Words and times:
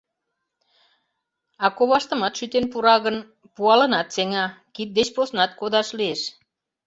А 1.63 1.65
коваштымат 1.77 2.33
шӱтен 2.37 2.65
пура 2.71 2.95
гын, 3.05 3.17
пуалынат 3.55 4.07
сеҥа, 4.15 4.45
кид 4.75 4.89
деч 4.97 5.07
поснат 5.15 5.51
кодаш 5.59 5.87
лиеш. 5.97 6.21